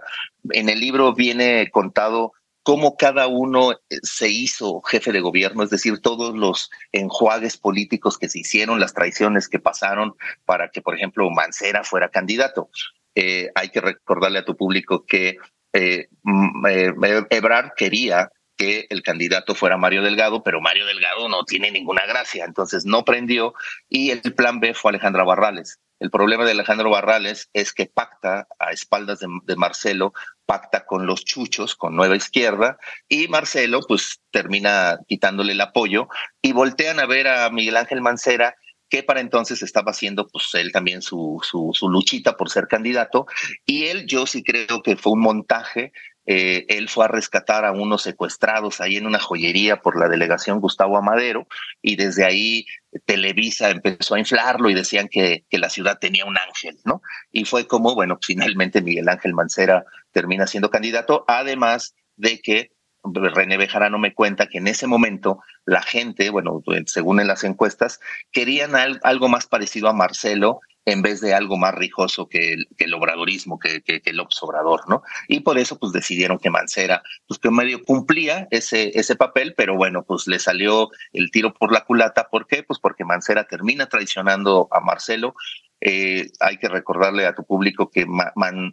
[0.52, 5.70] En el libro viene contado cómo cada uno eh, se hizo jefe de gobierno, es
[5.70, 10.96] decir, todos los enjuagues políticos que se hicieron, las traiciones que pasaron para que, por
[10.96, 12.70] ejemplo, Mancera fuera candidato.
[13.16, 15.38] Eh, hay que recordarle a tu público que
[15.74, 16.94] eh, mm, eh,
[17.30, 22.46] Ebrard quería que el candidato fuera Mario Delgado, pero Mario Delgado no tiene ninguna gracia,
[22.46, 23.54] entonces no prendió
[23.88, 25.80] y el plan B fue Alejandra Barrales.
[26.00, 30.14] El problema de Alejandro Barrales es que pacta a espaldas de, Marcelo,
[30.46, 36.08] pacta con los chuchos, con Nueva Izquierda, y Marcelo pues termina quitándole el apoyo
[36.42, 38.56] y voltean a ver a Miguel Ángel Mancera
[38.90, 43.28] que para entonces estaba haciendo pues él también su, su, su, luchita por ser candidato
[43.66, 45.92] y él yo sí creo que fue un montaje
[46.32, 50.60] eh, él fue a rescatar a unos secuestrados ahí en una joyería por la delegación
[50.60, 51.48] Gustavo Amadero
[51.82, 52.68] y desde ahí
[53.06, 57.02] Televisa empezó a inflarlo y decían que, que la ciudad tenía un ángel, ¿no?
[57.32, 63.58] Y fue como, bueno, finalmente Miguel Ángel Mancera termina siendo candidato, además de que René
[63.58, 68.00] Bejarano me cuenta que en ese momento la gente, bueno, según en las encuestas,
[68.32, 70.60] querían algo más parecido a Marcelo
[70.92, 75.04] en vez de algo más rijoso que el, obradorismo, que, que, el obrador, ¿no?
[75.28, 79.76] Y por eso, pues decidieron que Mancera, pues que medio cumplía ese, ese papel, pero
[79.76, 82.30] bueno, pues le salió el tiro por la culata.
[82.30, 82.64] ¿Por qué?
[82.64, 85.36] Pues porque Mancera termina traicionando a Marcelo
[85.82, 88.06] eh, hay que recordarle a tu público que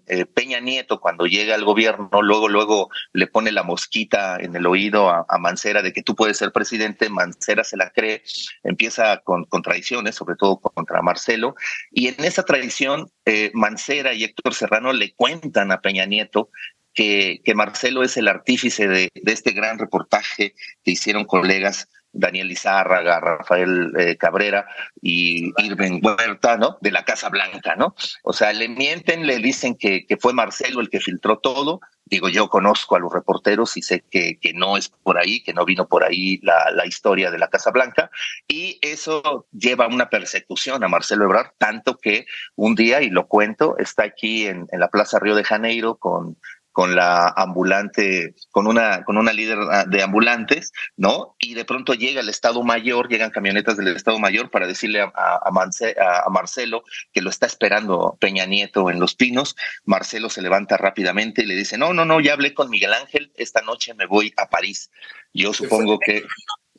[0.06, 4.66] eh, Peña Nieto cuando llega al gobierno, luego, luego le pone la mosquita en el
[4.66, 8.22] oído a, Mancera de que tú puedes ser presidente, Mancera se la cree,
[8.64, 11.54] empieza con, traiciones, sobre todo contra Marcelo,
[11.90, 16.50] y en esa traición eh, Mancera y Héctor Serrano le cuentan a Peña Nieto
[16.92, 23.20] que, que Marcelo es el artífice de este gran reportaje que hicieron colegas Daniel Izárraga,
[23.20, 24.66] Rafael eh, Cabrera
[25.00, 26.78] y Irving Huerta, ¿no?
[26.80, 27.94] De la Casa Blanca, ¿no?
[28.22, 31.80] O sea, le mienten, le dicen que, que fue Marcelo el que filtró todo.
[32.08, 35.52] Digo, yo conozco a los reporteros y sé que, que no es por ahí, que
[35.52, 38.10] no vino por ahí la, la historia de la Casa Blanca.
[38.46, 43.26] Y eso lleva a una persecución a Marcelo Ebrard, tanto que un día, y lo
[43.26, 46.36] cuento, está aquí en, en la Plaza Río de Janeiro con
[46.76, 51.34] con la ambulante, con una, con una líder ah, de ambulantes, ¿no?
[51.38, 55.10] Y de pronto llega el Estado Mayor, llegan camionetas del Estado Mayor para decirle a,
[55.14, 56.84] a, Marcelo
[57.14, 59.56] que lo está esperando Peña Nieto en Los Pinos.
[59.86, 63.32] Marcelo se levanta rápidamente y le dice, no, no, no, ya hablé con Miguel Ángel,
[63.36, 64.90] esta noche me voy a París.
[65.32, 66.24] Yo supongo que,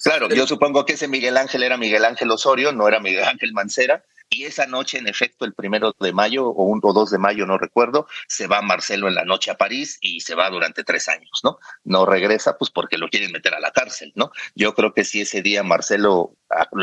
[0.04, 3.52] claro, yo supongo que ese Miguel Ángel era Miguel Ángel Osorio, no era Miguel Ángel
[3.52, 7.18] Mancera y esa noche, en efecto, el primero de mayo o un o dos de
[7.18, 10.84] mayo, no recuerdo, se va Marcelo en la noche a París y se va durante
[10.84, 11.60] tres años, ¿no?
[11.84, 14.32] No regresa, pues porque lo quieren meter a la cárcel, ¿no?
[14.54, 16.36] Yo creo que si ese día Marcelo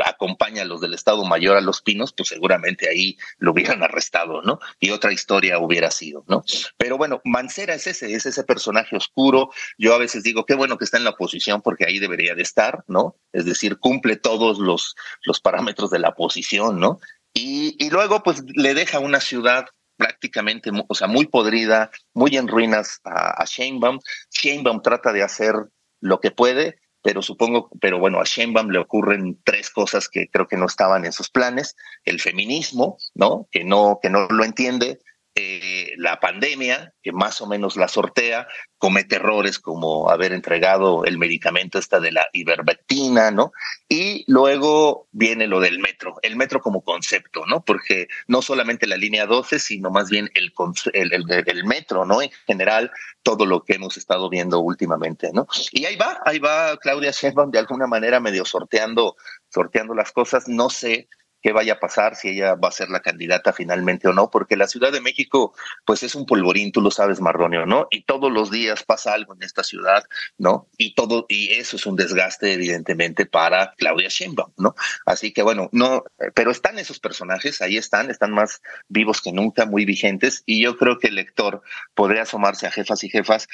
[0.04, 4.42] acompaña a los del Estado Mayor a Los Pinos, pues seguramente ahí lo hubieran arrestado,
[4.42, 4.58] ¿no?
[4.80, 6.44] Y otra historia hubiera sido, ¿no?
[6.76, 9.50] Pero bueno, Mancera es ese, es ese personaje oscuro.
[9.78, 12.42] Yo a veces digo, qué bueno que está en la oposición porque ahí debería de
[12.42, 13.16] estar, ¿no?
[13.32, 17.00] Es decir, cumple todos los, los parámetros de la oposición, ¿no?
[17.34, 19.66] Y, luego, pues le deja una ciudad
[19.96, 23.98] prácticamente, o sea, muy podrida, muy en ruinas a, a Sheinbaum.
[24.30, 25.54] Sheinbaum trata de hacer
[26.00, 30.48] lo que puede, pero supongo, pero bueno, a Sheinbaum le ocurren tres cosas que creo
[30.48, 33.48] que no estaban en sus planes: el feminismo, ¿no?
[33.50, 35.00] Que no, que no lo entiende,
[35.36, 38.46] eh, la pandemia, que más o menos la sortea,
[38.78, 43.50] comete errores como haber entregado el medicamento esta de la ivermectina, ¿no?
[43.88, 47.64] Y luego viene lo del metro, el metro como concepto, ¿no?
[47.64, 50.52] Porque no solamente la línea 12, sino más bien el,
[50.92, 52.22] el, metro, ¿no?
[52.22, 52.92] En general,
[53.24, 55.48] todo lo que hemos estado viendo últimamente, ¿no?
[55.72, 59.16] Y ahí va, ahí va Claudia Sheinbaum de alguna manera medio sorteando,
[59.48, 61.08] sorteando las cosas, no sé
[61.44, 64.56] qué vaya a pasar, si ella va a ser la candidata finalmente o no, porque
[64.56, 65.52] la Ciudad de México,
[65.84, 67.86] pues es un polvorín, tú lo sabes, Marronio, ¿no?
[67.90, 70.04] Y todos los días pasa algo en esta ciudad,
[70.38, 70.70] ¿no?
[70.78, 74.74] Y todo, y eso es un desgaste, evidentemente, para Claudia Sheinbaum, ¿no?
[75.04, 76.04] Así que bueno, no,
[76.34, 80.78] pero están esos personajes, ahí están, están más vivos que nunca, muy vigentes, y yo
[80.78, 81.60] creo que el lector
[81.92, 83.48] podría asomarse a jefas y jefas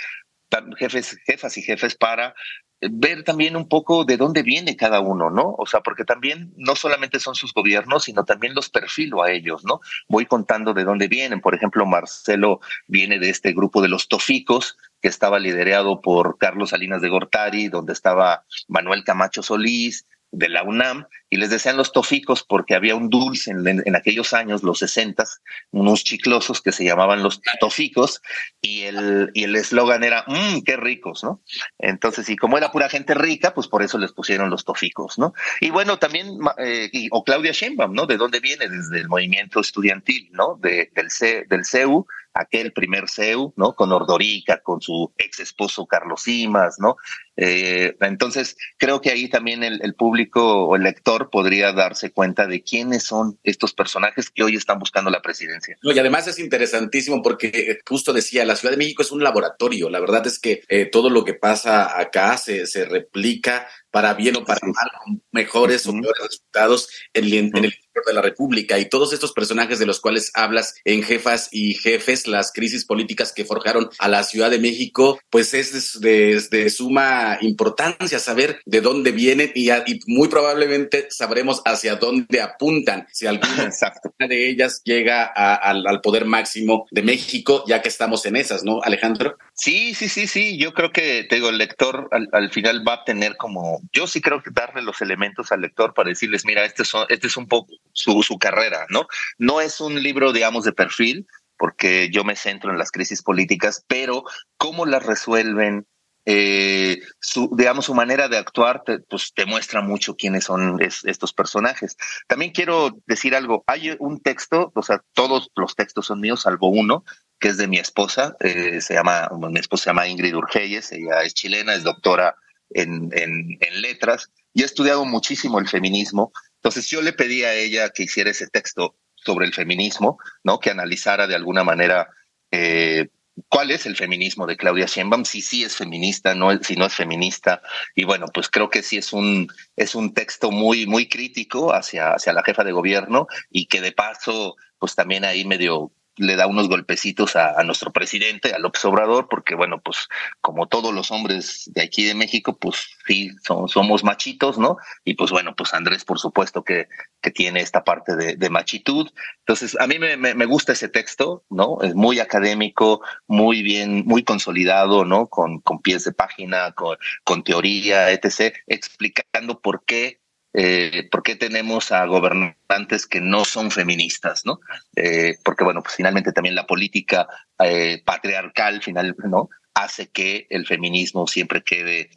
[0.77, 2.35] jefes, jefas y jefes para
[2.81, 5.55] ver también un poco de dónde viene cada uno, ¿no?
[5.59, 9.65] O sea, porque también no solamente son sus gobiernos, sino también los perfilo a ellos,
[9.65, 9.81] ¿no?
[10.09, 11.41] Voy contando de dónde vienen.
[11.41, 16.71] Por ejemplo, Marcelo viene de este grupo de los toficos, que estaba liderado por Carlos
[16.71, 21.93] Salinas de Gortari, donde estaba Manuel Camacho Solís, de la UNAM y les decían los
[21.93, 25.41] toficos porque había un dulce en, aquellos años, los sesentas,
[25.71, 28.21] unos chiclosos que se llamaban los toficos
[28.61, 31.41] y el y el eslogan era mmm, qué ricos, ¿no?
[31.79, 35.35] Entonces, y como era pura gente rica, pues por eso les pusieron los toficos, ¿no?
[35.61, 38.07] Y bueno, también, eh, o Claudia Sheinbaum, ¿no?
[38.07, 38.69] ¿De dónde viene?
[38.69, 40.57] Desde el movimiento estudiantil, ¿no?
[40.61, 41.09] De, del,
[41.49, 43.75] del CEU, aquel primer CEU, ¿no?
[43.75, 46.97] Con Ordorica, con su ex esposo Carlos Simas, ¿no?
[47.37, 52.63] Eh, entonces, creo que ahí también el, público o el lector podría darse cuenta de
[52.63, 55.77] quiénes son estos personajes que hoy están buscando la presidencia.
[55.83, 59.89] y además es interesantísimo porque eh, justo decía, la Ciudad de México es un laboratorio.
[59.89, 64.37] La verdad es que eh, todo lo que pasa acá se, se replica para bien
[64.37, 64.91] o para mal,
[65.33, 67.75] mejores o peores resultados en, el interior
[68.07, 68.79] de la República.
[68.79, 73.33] Y todos estos personajes de los cuales hablas en Jefas y Jefes, las crisis políticas
[73.33, 79.13] que forjaron a la Ciudad de México, pues es de, suma importancia saber de dónde
[79.13, 79.71] vienen y,
[80.07, 83.07] muy probablemente sabremos hacia dónde apuntan.
[83.13, 83.71] Si alguna
[84.19, 89.37] de ellas llega al, poder máximo de México, ya que estamos en esas, ¿no, Alejandro?
[89.53, 90.57] Sí, sí, sí, sí.
[90.57, 94.07] Yo creo que, te digo, el lector al, al final va a tener como yo
[94.07, 97.49] sí creo que darle los elementos al lector para decirles, mira, este, este es un
[97.49, 99.07] poco su, su carrera, ¿no?
[99.39, 101.27] No es un libro, digamos, de perfil,
[101.61, 104.25] porque yo me centro en las crisis políticas, pero
[104.57, 105.87] cómo las resuelven,
[106.25, 111.35] eh, su, digamos, su manera de actuar, te, pues te muestra mucho quiénes son estos
[111.35, 111.97] personajes.
[112.27, 116.69] También quiero decir algo, hay un texto, o sea, todos los textos son míos, salvo
[116.69, 117.05] uno,
[117.39, 121.23] que es de mi esposa, eh, se llama, mi esposa se llama Ingrid Urgeyes, ella
[121.25, 122.37] es chilena, es doctora
[122.71, 126.33] en, en, letras y he estudiado muchísimo el feminismo.
[126.57, 130.59] Entonces yo le pedí a ella que hiciera ese texto sobre el feminismo, ¿no?
[130.59, 132.09] Que analizara de alguna manera
[132.51, 133.09] eh,
[133.49, 136.95] cuál es el feminismo de Claudia Sheinbaum, si sí es feminista, no, si no es
[136.95, 137.63] feminista.
[137.95, 142.13] Y bueno, pues creo que sí es un, es un texto muy, muy crítico hacia,
[142.13, 146.47] hacia la jefa de gobierno y que de paso, pues también ahí medio le da
[146.47, 150.09] unos golpecitos a, nuestro presidente, a López Obrador, porque bueno, pues
[150.41, 154.77] como todos los hombres de aquí de México, pues sí, somos machitos, ¿no?
[155.05, 156.89] Y pues bueno, pues Andrés, por supuesto que,
[157.23, 159.09] que tiene esta parte de, machitud.
[159.41, 161.79] Entonces, a mí me, me, gusta ese texto, ¿no?
[161.83, 165.29] Es muy académico, muy bien, muy consolidado, ¿no?
[165.29, 170.21] Con, con pies de página, con, con teoría, etc., explicando por qué
[170.53, 174.61] eh, ¿por qué tenemos a gobernantes que no son feministas, no?
[174.97, 179.49] Eh, porque bueno, pues finalmente también la política eh, patriarcal, final, ¿no?
[179.73, 182.11] hace que el feminismo siempre quede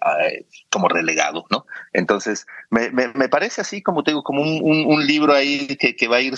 [0.69, 1.65] como relegado, ¿no?
[1.93, 6.07] Entonces, me, me, parece así, como te digo, como un, un, libro ahí que, que
[6.07, 6.34] va a ir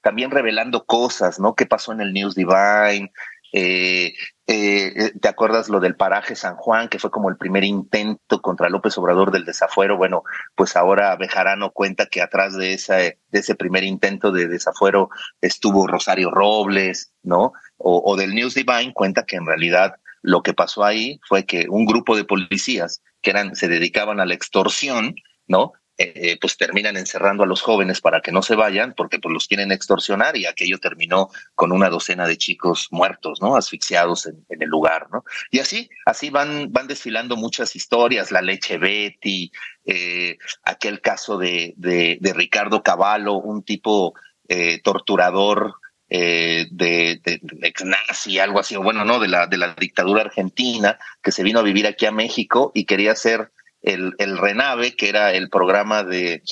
[0.00, 1.54] también revelando cosas, ¿no?
[1.54, 3.12] ¿Qué pasó en el News Divine?
[3.52, 4.14] Eh,
[4.50, 8.70] eh, ¿Te acuerdas lo del paraje San Juan, que fue como el primer intento contra
[8.70, 9.98] López Obrador del desafuero?
[9.98, 10.24] Bueno,
[10.54, 15.10] pues ahora Bejarano cuenta que atrás de, esa, de ese primer intento de desafuero
[15.42, 17.52] estuvo Rosario Robles, ¿no?
[17.76, 21.84] O, del News Divine cuenta que en realidad lo que pasó ahí fue que un
[21.84, 25.14] grupo de policías que eran, se dedicaban a la extorsión,
[25.46, 25.74] ¿no?
[26.00, 29.48] Eh, pues terminan encerrando a los jóvenes para que no se vayan porque pues los
[29.48, 33.56] quieren extorsionar y aquello terminó con una docena de chicos muertos, ¿no?
[33.56, 35.24] Asfixiados en, el lugar, ¿no?
[35.50, 39.50] Y así, así van, van desfilando muchas historias, la leche Betty,
[39.86, 44.14] eh, aquel caso de, de, Ricardo Cavallo, un tipo
[44.46, 45.74] eh, torturador
[46.08, 47.20] de,
[47.62, 51.58] ex nazi, algo así, bueno, no, de la, de la dictadura argentina, que se vino
[51.58, 53.50] a vivir aquí a México y quería ser
[53.94, 56.42] el, RENAVE, que era el programa de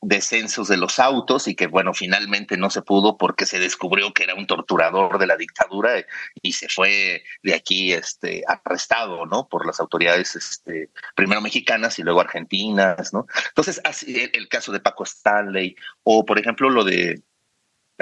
[0.00, 4.24] descensos de los autos y que bueno, finalmente no se pudo porque se descubrió que
[4.24, 6.04] era un torturador de la dictadura
[6.42, 9.48] y se fue de aquí este arrestado, ¿no?
[9.48, 13.26] por las autoridades este primero mexicanas y luego argentinas, ¿no?
[13.48, 17.22] Entonces, así el caso de Paco Stanley o por ejemplo lo de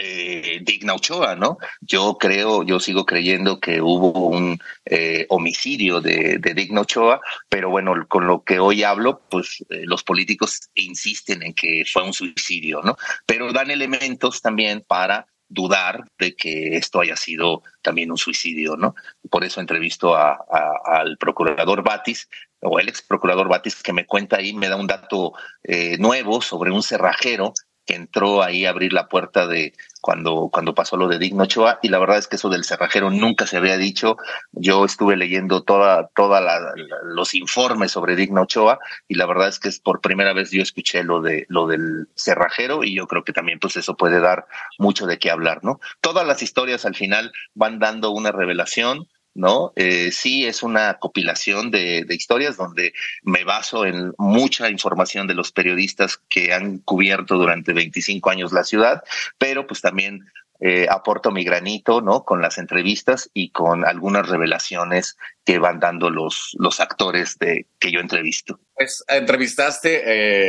[0.05, 1.59] eh, Digna Ochoa, ¿no?
[1.81, 7.95] Yo creo, yo sigo creyendo que hubo un eh, homicidio de, Digna Ochoa, pero bueno,
[8.09, 12.81] con lo que hoy hablo, pues eh, los políticos insisten en que fue un suicidio,
[12.83, 12.97] ¿no?
[13.27, 18.97] Pero dan elementos también para dudar de que esto haya sido también un suicidio, ¿no?
[19.31, 22.29] Por eso entrevisto al procurador Batis,
[22.61, 26.41] o el ex procurador Batis, que me cuenta ahí, me da un dato eh, nuevo
[26.41, 27.53] sobre un cerrajero
[27.85, 31.79] que entró ahí a abrir la puerta de cuando, cuando pasó lo de Digno Ochoa,
[31.83, 34.17] y la verdad es que eso del cerrajero nunca se había dicho.
[34.53, 36.75] Yo estuve leyendo toda, toda
[37.05, 38.79] los informes sobre Digno Ochoa,
[39.09, 42.09] y la verdad es que es por primera vez yo escuché lo de lo del
[42.17, 44.47] cerrajero, y yo creo que también pues eso puede dar
[44.79, 45.81] mucho de qué hablar, ¿no?
[46.01, 49.73] Todas las historias al final van dando una revelación, ¿no?
[49.77, 55.53] Eh, sí es una compilación de, historias donde me baso en mucha información de los
[55.53, 59.03] periodistas que han cubierto durante 25 años la ciudad,
[59.39, 60.27] pero pues también
[60.61, 62.25] eh, aporto mi granito, ¿no?
[62.25, 67.91] Con las entrevistas y con algunas revelaciones que van dando los, los actores de, que
[67.91, 68.61] yo entrevisto.
[68.75, 70.03] Pues entrevistaste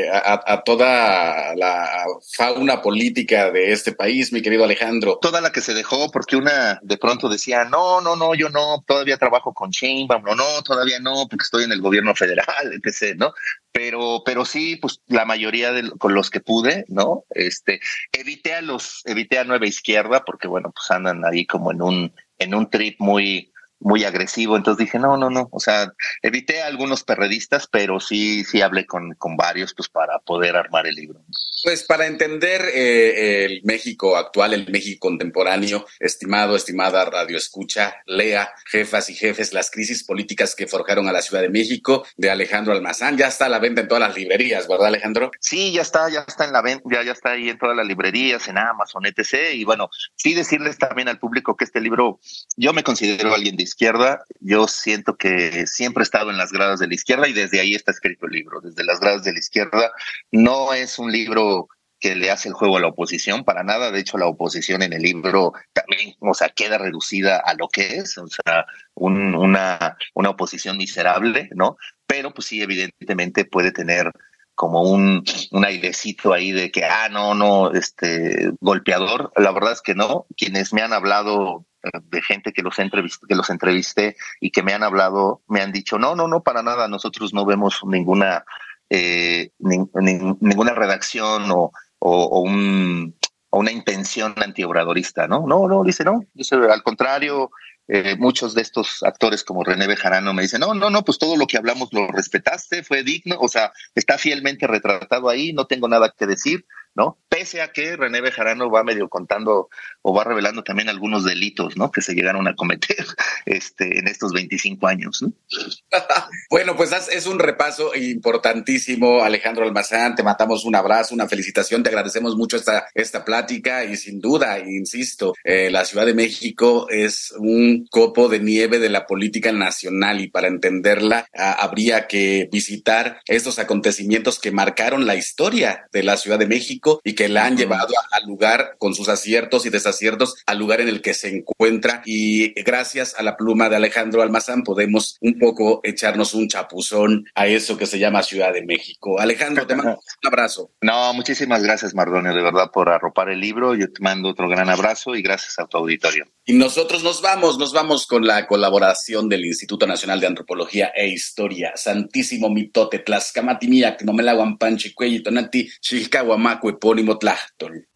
[0.05, 5.17] eh, a, toda la fauna política de este país, mi querido Alejandro.
[5.21, 8.83] Toda la que se dejó, porque una de pronto decía, no, no, no, yo no,
[8.87, 13.15] todavía trabajo con Sheinbaum, no, no, todavía no, porque estoy en el gobierno federal, etc.,
[13.17, 13.33] ¿no?
[13.71, 17.25] Pero, pero sí, pues la mayoría de con los que pude, ¿no?
[17.31, 17.79] Este,
[18.11, 22.15] evité a los, evité a Nueva Izquierda, porque bueno, pues andan ahí como en un,
[22.37, 23.52] en un trip muy,
[23.83, 24.57] muy agresivo.
[24.57, 25.49] Entonces dije, no, no, no.
[25.51, 30.19] O sea, evité a algunos perredistas, pero sí, sí hablé con, con varios, pues para
[30.19, 31.23] poder armar el libro.
[31.63, 38.51] Pues para entender eh, el México actual, el México contemporáneo, estimado, estimada Radio Escucha, lea
[38.65, 42.73] Jefas y Jefes, las crisis políticas que forjaron a la Ciudad de México, de Alejandro
[42.73, 43.17] Almazán.
[43.17, 45.31] Ya está a la venta en todas las librerías, ¿verdad, Alejandro?
[45.39, 47.85] Sí, ya está, ya está en la venta, ya, ya está ahí en todas las
[47.85, 49.53] librerías, en Amazon, etc.
[49.53, 52.19] Y bueno, sí decirles también al público que este libro,
[52.55, 56.79] yo me considero alguien de izquierda, yo siento que siempre he estado en las gradas
[56.79, 59.39] de la izquierda y desde ahí está escrito el libro, desde las gradas de la
[59.39, 59.91] izquierda.
[60.31, 61.67] No es un libro
[61.99, 63.89] que le hace el juego a la oposición, para nada.
[63.89, 67.97] De hecho, la oposición en el libro también, o sea, queda reducida a lo que
[67.97, 71.77] es, o sea, una, una oposición miserable, ¿no?
[72.05, 74.11] Pero pues sí, evidentemente puede tener
[74.53, 79.31] como un, un airecito ahí de que, ah, no, no, este, golpeador.
[79.35, 80.27] La verdad es que no.
[80.37, 81.65] Quienes me han hablado
[82.03, 85.97] de gente que los, que los entrevisté y que me han hablado, me han dicho,
[85.97, 88.45] no, no, no, para nada, nosotros no vemos ninguna
[88.89, 93.15] eh, ninguna redacción o, o, un,
[93.51, 95.45] una intención antiobradorista, ¿no?
[95.47, 97.49] No, no, dice no, dice al contrario,
[97.87, 101.35] eh, muchos de estos actores como René Bejarano me dicen, no, no, no, pues todo
[101.35, 105.87] lo que hablamos lo respetaste, fue digno, o sea, está fielmente retratado ahí, no tengo
[105.87, 106.65] nada que decir,
[106.95, 107.17] ¿no?
[107.27, 109.69] Pese a que René Bejarano va medio contando
[110.01, 111.91] o va revelando también algunos delitos, ¿no?
[111.91, 113.05] Que se llegaron a cometer
[113.45, 115.33] este, en estos 25 años, ¿no?
[116.49, 121.89] bueno, pues es un repaso importantísimo, Alejandro Almazán, te matamos un abrazo, una felicitación, te
[121.89, 127.33] agradecemos mucho esta, esta plática y sin duda, insisto, eh, la Ciudad de México es
[127.37, 133.59] un copo de nieve de la política nacional y para entenderla habría que visitar estos
[133.59, 137.93] acontecimientos que marcaron la historia de la Ciudad de México y que la han llevado
[138.11, 142.53] al lugar con sus aciertos y desaciertos al lugar en el que se encuentra y
[142.63, 147.77] gracias a la pluma de Alejandro Almazán podemos un poco echarnos un chapuzón a eso
[147.77, 149.19] que se llama Ciudad de México.
[149.19, 150.71] Alejandro, te mando un abrazo.
[150.81, 153.73] No, muchísimas gracias Mardonio, de verdad por arropar el libro.
[153.73, 156.25] Yo te mando otro gran abrazo y gracias a tu auditorio.
[156.45, 161.07] Y nosotros nos vamos, nos vamos con la colaboración del Instituto Nacional de Antropología e
[161.07, 161.71] Historia.
[161.77, 167.87] Santísimo mitote, tlascamatimiac, nomelaguampanchi, cuellitonati, chilcahuamaco, epónimo tlachtol.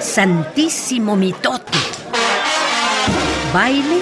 [0.00, 1.78] Santísimo mitote.
[3.52, 3.98] Baile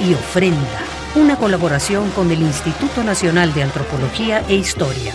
[0.00, 0.80] y ofrenda.
[1.14, 5.12] Una colaboración con el Instituto Nacional de Antropología e Historia.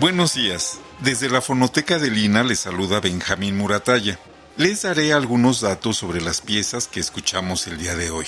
[0.00, 0.80] Buenos días.
[1.00, 4.18] Desde la fonoteca de Lina les saluda Benjamín Muratalla.
[4.56, 8.24] Les daré algunos datos sobre las piezas que escuchamos el día de hoy.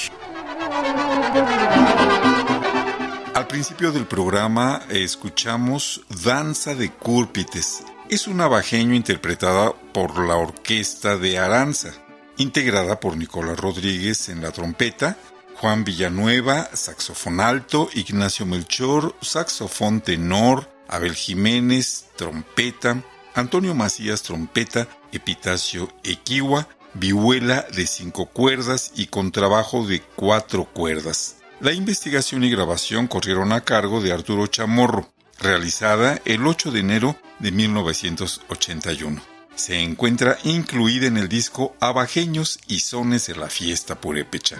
[3.35, 7.85] Al principio del programa escuchamos Danza de Cúrpites.
[8.11, 11.95] Es un abajeño interpretada por la orquesta de Aranza,
[12.37, 15.17] integrada por Nicolás Rodríguez en la trompeta,
[15.55, 23.03] Juan Villanueva, saxofón alto, Ignacio Melchor, saxofón tenor, Abel Jiménez, trompeta,
[23.35, 31.37] Antonio Macías, trompeta, Epitacio Equiwa, vihuela de cinco cuerdas y contrabajo de cuatro cuerdas.
[31.61, 35.09] La investigación y grabación corrieron a cargo de Arturo Chamorro,
[35.41, 39.23] realizada el 8 de enero de 1981.
[39.55, 44.57] Se encuentra incluida en el disco Abajeños y Sones de la Fiesta Purépecha.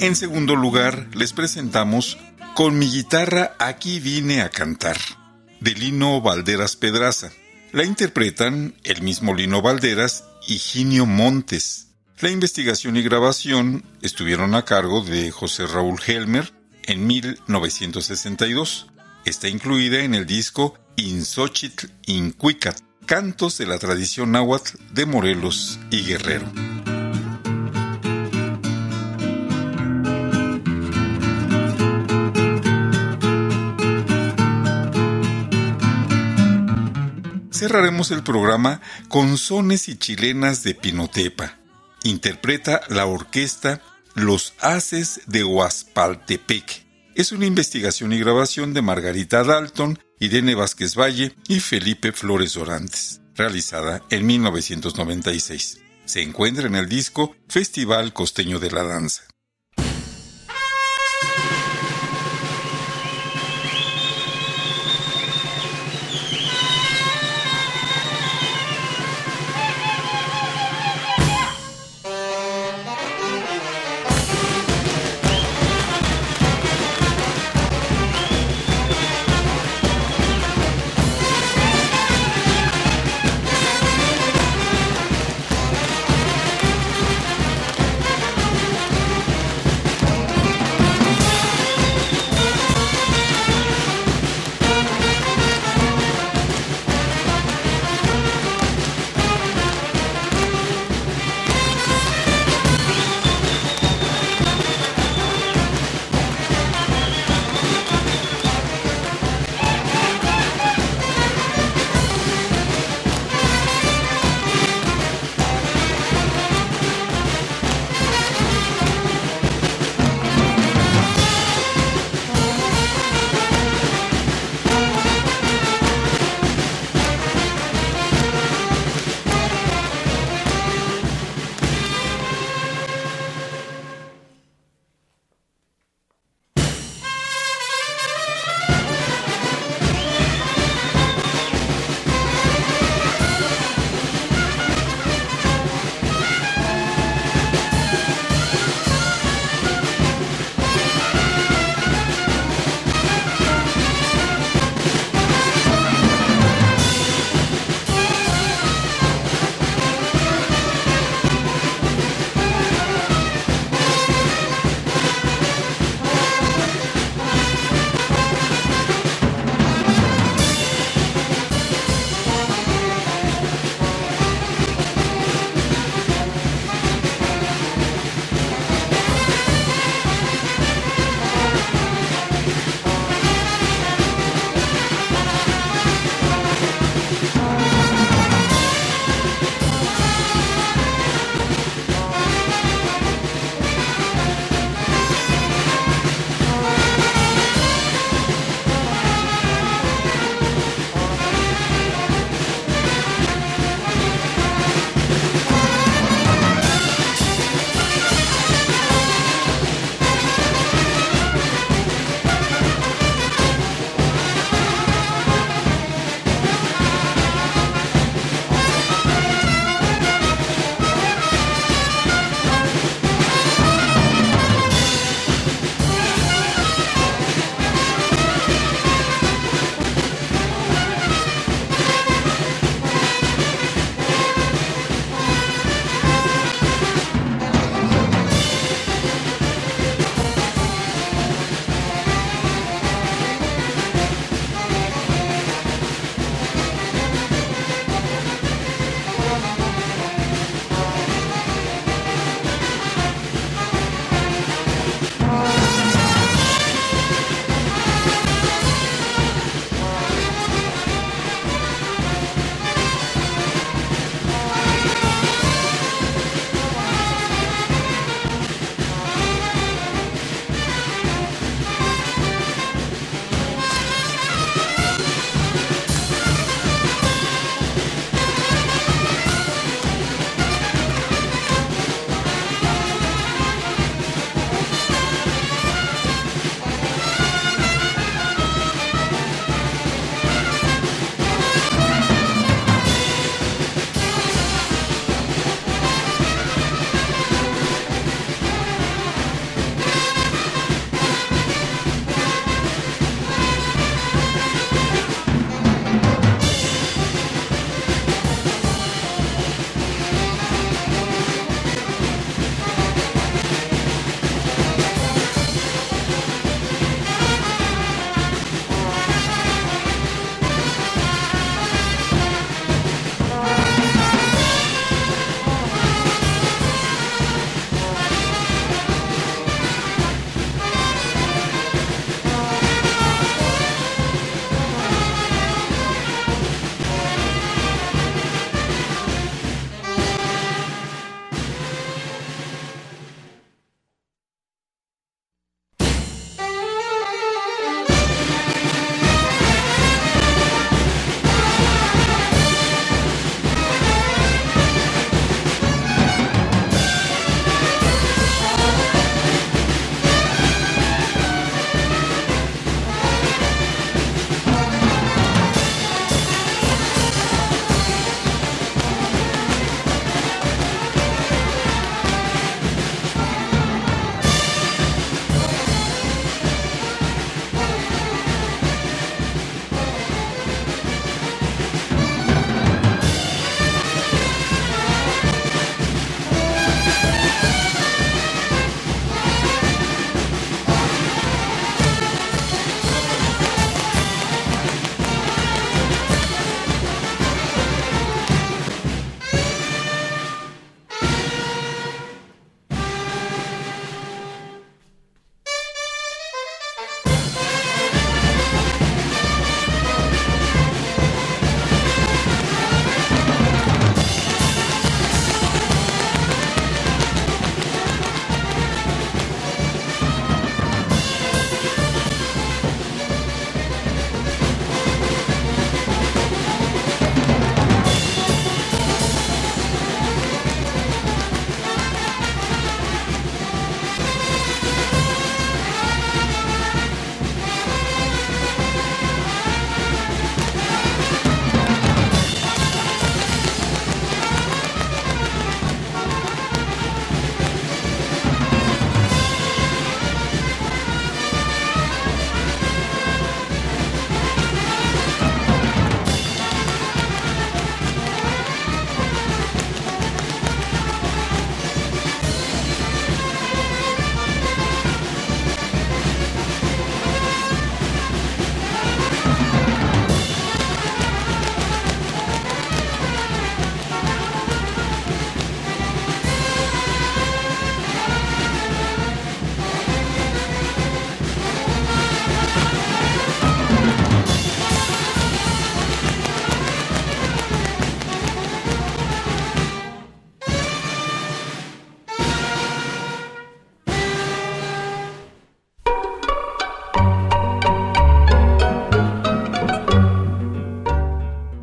[0.00, 2.16] En segundo lugar, les presentamos
[2.54, 4.96] Con mi guitarra aquí vine a cantar,
[5.60, 7.30] de Lino Valderas Pedraza.
[7.72, 11.88] La interpretan el mismo Lino Valderas y Ginio Montes.
[12.18, 16.50] La investigación y grabación estuvieron a cargo de José Raúl Helmer
[16.84, 18.90] en 1962.
[19.26, 26.04] Está incluida en el disco Insochitl Incuicat, cantos de la tradición náhuatl de Morelos y
[26.04, 26.79] Guerrero.
[37.60, 41.58] Cerraremos el programa con sones y chilenas de Pinotepa.
[42.04, 43.82] Interpreta la orquesta
[44.14, 46.86] Los Haces de Huaspaltepec.
[47.14, 53.20] Es una investigación y grabación de Margarita Dalton, Irene Vázquez Valle y Felipe Flores Orantes,
[53.34, 55.80] realizada en 1996.
[56.06, 59.24] Se encuentra en el disco Festival Costeño de la Danza.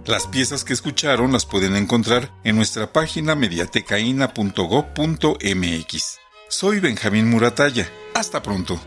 [0.08, 6.20] Las piezas que escucharon las pueden encontrar en nuestra página mediatecaina.gov.mx.
[6.48, 7.90] Soy Benjamín Muratalla.
[8.14, 8.80] Hasta pronto.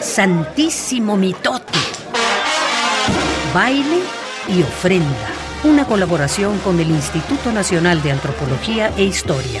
[0.00, 1.80] Santísimo Mitote.
[3.52, 4.02] Baile
[4.48, 5.32] y ofrenda.
[5.64, 9.60] Una colaboración con el Instituto Nacional de Antropología e Historia.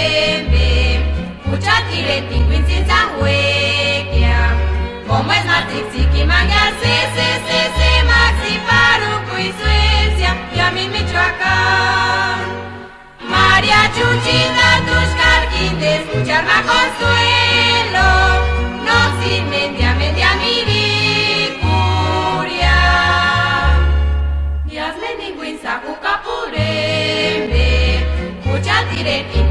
[2.01, 2.65] Chile, Tinguin,
[3.19, 4.39] Huequia.
[5.07, 7.79] Como es Matrix, Siki, Mangar, CCCC,
[8.11, 12.39] Maxi, Paruco y Suecia, y a mí Michoacán.
[13.29, 18.07] María Chuchita, tus carquines, escucharla consuelo.
[18.87, 20.55] No sin mendia, mendia, mi
[21.51, 22.77] vicuria.
[24.65, 27.69] Días, Meningüin, Sacuca, Purembe,
[28.43, 29.50] Cuchatire, Tinguin,